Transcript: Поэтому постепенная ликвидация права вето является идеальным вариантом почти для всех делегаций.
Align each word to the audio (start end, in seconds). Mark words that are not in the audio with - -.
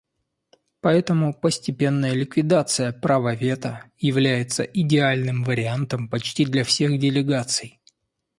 Поэтому 0.79 1.31
постепенная 1.31 2.13
ликвидация 2.13 2.91
права 2.91 3.35
вето 3.35 3.83
является 3.99 4.63
идеальным 4.63 5.43
вариантом 5.43 6.09
почти 6.09 6.43
для 6.43 6.63
всех 6.63 6.97
делегаций. 6.97 7.79